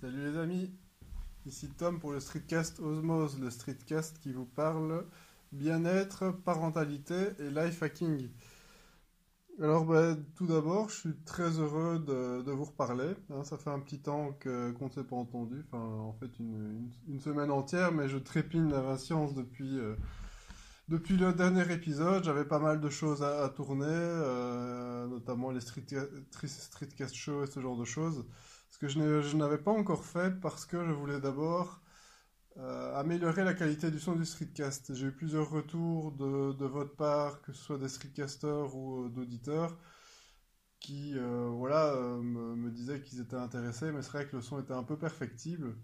[0.00, 0.70] Salut les amis,
[1.44, 5.04] ici Tom pour le Streetcast Osmose, le Streetcast qui vous parle
[5.50, 8.28] bien-être, parentalité et life hacking.
[9.60, 13.12] Alors bah, tout d'abord, je suis très heureux de, vous reparler.
[13.30, 13.42] Hein.
[13.42, 17.50] ça fait un petit temps qu'on ne s'est pas entendu, enfin en fait une, semaine
[17.50, 19.96] entière, mais je trépigne d'impatience depuis, euh,
[20.88, 22.22] depuis le dernier épisode.
[22.22, 25.86] J'avais pas mal de choses à, tourner, euh, notamment les street,
[26.44, 28.24] Streetcast shows et ce genre de choses.
[28.80, 31.80] Ce que je n'avais pas encore fait parce que je voulais d'abord
[32.58, 34.94] euh, améliorer la qualité du son du streetcast.
[34.94, 39.76] J'ai eu plusieurs retours de, votre part, que ce soit des streetcasters ou euh, d'auditeurs,
[40.78, 44.74] qui euh, voilà, me, disaient qu'ils étaient intéressés, mais c'est vrai que le son était
[44.74, 45.76] un peu perfectible.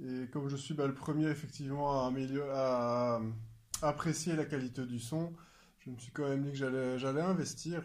[0.00, 3.20] Et comme je suis bah, le premier effectivement à,
[3.82, 5.34] apprécier la qualité du son,
[5.80, 7.82] je me suis quand même dit que j'allais investir.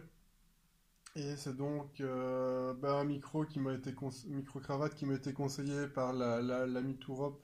[1.18, 3.92] Et c'est donc bah, un micro qui m'a été
[4.28, 7.42] micro cravate qui m'a été conseillé par la, la, l'ami Tourop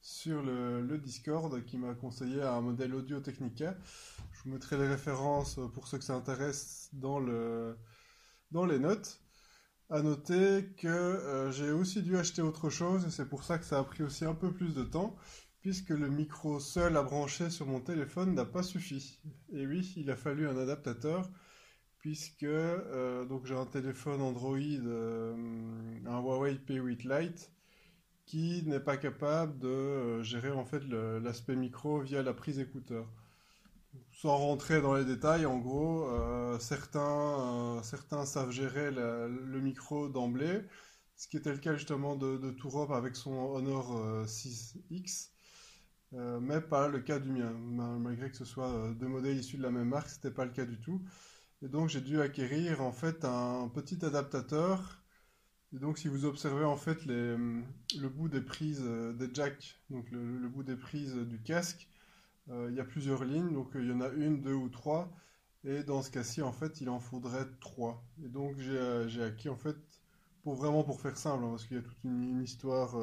[0.00, 3.76] sur le, Discord qui m'a conseillé un modèle Audio Technica.
[4.30, 7.76] Je vous mettrai les références pour ceux que ça intéresse dans, le,
[8.52, 9.20] dans les notes.
[9.90, 13.64] À noter que euh, j'ai aussi dû acheter autre chose et c'est pour ça que
[13.64, 15.16] ça a pris aussi un peu plus de temps
[15.60, 19.18] puisque le micro seul à brancher sur mon téléphone n'a pas suffi.
[19.52, 21.28] Et oui, il a fallu un adaptateur
[22.00, 25.34] puisque euh, donc j'ai un téléphone Android, euh,
[26.06, 27.52] un Huawei P8 Lite
[28.26, 33.06] qui n'est pas capable de euh, gérer en fait l'aspect micro via la prise écouteur.
[34.12, 36.08] Sans rentrer dans les détails, en gros,
[36.60, 40.60] certains, certains savent gérer le micro d'emblée,
[41.16, 45.30] ce qui était le cas justement de, de Tourop avec son Honor 6X,
[46.12, 47.50] mais pas le cas du mien.
[47.98, 50.66] Malgré que ce soit deux modèles issus de la même marque, c'était pas le cas
[50.66, 51.02] du tout.
[51.62, 55.00] Et donc j'ai dû acquérir en fait un petit adaptateur
[55.72, 60.10] et donc, si vous observez en fait le bout des prises euh, des jacks, donc
[60.10, 61.88] le, bout des prises du casque,
[62.50, 63.52] euh, il y a plusieurs lignes.
[63.52, 65.12] Donc, il y en a une, deux ou trois.
[65.62, 68.04] Et dans ce cas-ci, en fait, il en faudrait trois.
[68.24, 69.76] Et donc, j'ai euh, acquis en fait,
[70.42, 72.96] pour vraiment pour faire simple, hein, parce qu'il y a toute une, histoire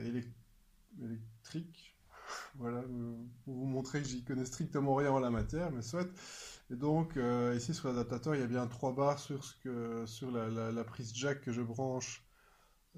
[0.00, 1.93] électrique.
[2.56, 2.82] Voilà,
[3.44, 6.08] pour vous montrer que j'y connais strictement rien en la matière, mais soit.
[6.70, 10.06] Et donc, euh, ici sur l'adaptateur, il y a bien trois barres sur, ce que,
[10.06, 12.24] sur la, prise jack que je branche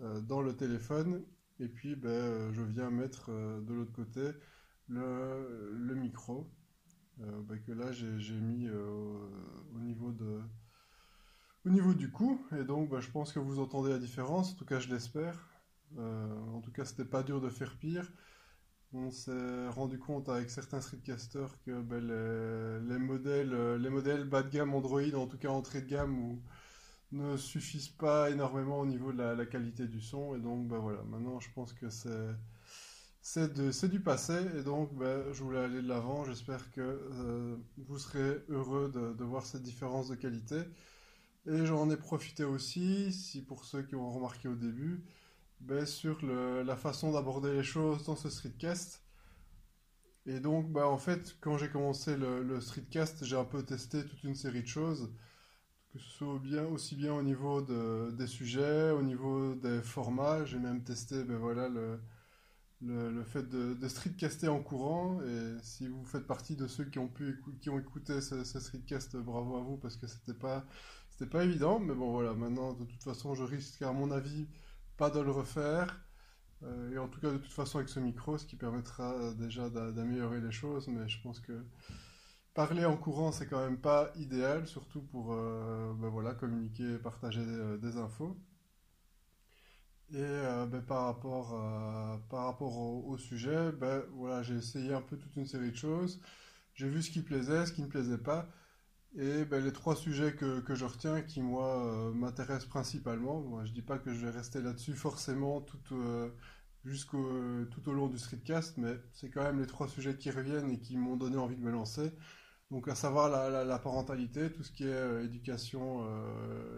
[0.01, 1.25] euh, dans le téléphone.
[1.59, 4.31] Et puis, ben, euh, je viens mettre de l'autre côté
[4.89, 6.49] le, micro,
[7.19, 10.41] ben, que là j'ai mis au, niveau de,
[11.65, 12.41] au niveau du cou.
[12.57, 15.49] Et donc, ben, je pense que vous entendez la différence, en tout cas je l'espère.
[15.99, 18.13] en tout cas, c'était pas dur de faire pire
[18.97, 22.01] on s'est rendu compte avec certains streetcasters que ben,
[22.89, 26.39] les, modèles, euh, les modèles bas de gamme Android, en tout cas entrée de gamme,
[27.13, 30.35] ne suffisent pas énormément au niveau de la, qualité du son.
[30.35, 32.35] Et donc ben, voilà, maintenant je pense que c'est
[33.21, 36.25] c'est du passé et donc ben, je voulais aller de l'avant.
[36.25, 37.57] J'espère que euh,
[37.89, 40.57] vous serez heureux de, de, voir cette différence de qualité.
[41.49, 45.05] Et j'en ai profité aussi, si pour ceux qui ont remarqué au début,
[45.61, 49.03] ben, sur la façon d'aborder les choses dans ce streetcast.
[50.27, 54.25] Et donc, bah, en fait, quand j'ai commencé le, streetcast, j'ai un peu testé toute
[54.25, 55.13] une série de choses,
[55.93, 60.45] que ce soit bien, aussi bien au niveau des sujets, au niveau des formats.
[60.45, 62.01] J'ai même testé ben, voilà, le,
[62.83, 65.21] le, fait de, streetcaster en courant.
[65.23, 68.61] Et si vous faites partie de ceux qui ont, pu, qui ont écouté ce, ce
[68.61, 70.67] streetcast, bravo à vous, parce que c'était pas,
[71.31, 71.79] pas évident.
[71.79, 74.49] Mais bon, voilà, maintenant, de toute façon, je risque, à mon avis,
[74.97, 76.01] pas de le refaire.
[76.63, 79.69] Euh, et en tout cas, de toute façon, avec ce micro, ce qui permettra déjà
[79.71, 80.89] d'améliorer les choses.
[80.89, 81.65] Mais je pense que
[82.55, 87.77] parler en courant, c'est quand même pas idéal, surtout pour euh, ben communiquer, partager euh,
[87.79, 88.37] des infos.
[90.13, 90.23] Et
[90.71, 91.51] ben, par rapport,
[92.31, 96.21] par rapport au, sujet, ben, voilà, j'ai essayé un peu toute une série de choses.
[96.75, 98.49] J'ai vu ce qui plaisait, ce qui ne plaisait pas.
[99.15, 103.65] Et ben, les trois sujets que, que, je retiens qui, moi, euh, m'intéressent principalement, moi,
[103.65, 106.29] je dis pas que je vais rester là-dessus forcément tout, euh,
[106.85, 110.71] jusqu'au, tout au long du streetcast, mais c'est quand même les trois sujets qui reviennent
[110.71, 112.13] et qui m'ont donné envie de me lancer.
[112.71, 116.05] Donc à savoir la, la, parentalité, tout ce qui est euh, éducation,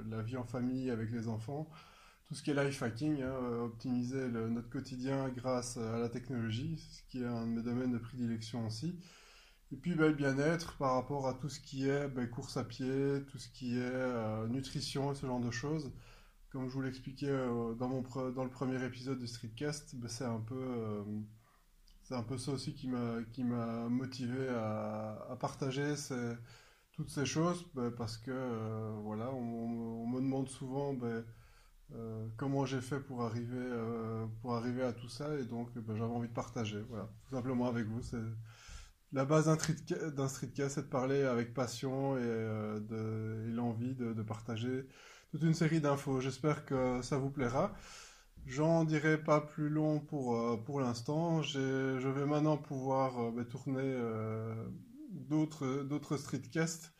[0.08, 1.68] la vie en famille avec les enfants,
[2.26, 3.34] tout ce qui est life hacking, hein,
[3.64, 7.98] optimiser notre quotidien grâce à la technologie, ce qui est un de mes domaines de
[7.98, 8.98] prédilection aussi.
[9.72, 12.64] Et puis ben, le bien-être par rapport à tout ce qui est ben, course à
[12.64, 15.92] pied, tout ce qui est euh, nutrition et ce genre de choses.
[16.50, 17.88] Comme je vous l'expliquais euh, dans,
[18.32, 21.02] dans le premier épisode du Streetcast, ben, c'est un peu euh,
[22.02, 25.94] c'est un peu ça aussi qui m'a qui m'a motivé à, à partager
[26.92, 27.66] toutes ces choses
[27.96, 28.32] parce que
[29.02, 30.94] voilà on, me demande souvent
[31.94, 35.96] euh, comment j'ai fait pour arriver, euh, pour arriver à tout ça et donc ben,
[35.96, 38.02] j'avais envie de partager, voilà, tout simplement avec vous.
[39.12, 44.86] La base d'un streetcast, c'est de parler avec passion et, euh, l'envie de, partager
[45.30, 46.20] toute une série d'infos.
[46.20, 47.74] J'espère que ça vous plaira.
[48.46, 51.42] J'en dirai pas plus long pour, pour l'instant.
[51.42, 53.96] Je vais maintenant pouvoir ben, tourner
[55.10, 56.92] d'autres, d'autres streetcasts.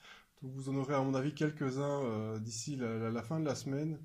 [0.43, 3.99] Vous en aurez à mon avis quelques-uns d'ici la, fin de la semaine.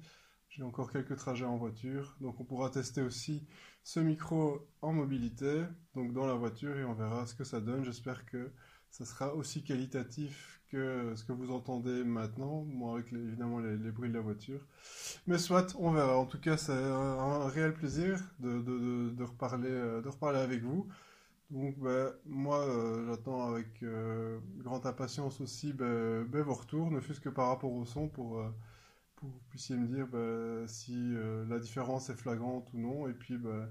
[0.56, 3.44] J'ai encore quelques trajets en voiture, donc on pourra tester aussi
[3.84, 5.64] ce micro en mobilité,
[5.96, 7.84] donc dans la voiture, et on verra ce que ça donne.
[7.84, 8.52] J'espère que
[8.92, 14.10] ça sera aussi qualitatif que ce que vous entendez maintenant, moi avec évidemment les, bruits
[14.10, 14.60] de la voiture.
[15.26, 16.20] Mais soit, on verra.
[16.20, 20.88] En tout cas, c'est un, réel plaisir de, reparler, de reparler avec vous.
[21.50, 27.00] Donc ben, moi, euh, j'attends avec euh, grande impatience aussi ben, ben, vos retours, ne
[27.00, 28.38] fût-ce que par rapport au son pour...
[28.40, 28.50] Euh,
[29.28, 33.08] vous puissiez me dire bah, si euh, la différence est flagrante ou non.
[33.08, 33.70] Et puis, bah,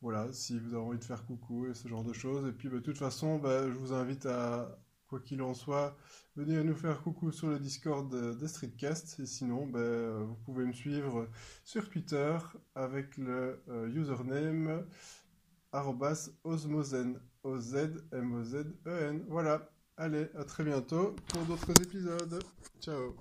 [0.00, 2.46] voilà, si vous avez envie de faire coucou et ce genre de choses.
[2.48, 5.96] Et puis, bah, de toute façon, je vous invite à, quoi qu'il en soit,
[6.34, 9.20] venir nous faire coucou sur le Discord de, Streetcast.
[9.20, 10.72] Et sinon, vous pouvez me
[11.64, 12.36] sur Twitter
[12.74, 14.84] avec le euh, username
[16.44, 17.20] osmozen.
[17.42, 19.24] O-Z-M-O-Z-E-N.
[19.28, 19.70] Voilà.
[19.96, 22.42] Allez, à très bientôt pour d'autres épisodes.
[22.80, 23.16] Ciao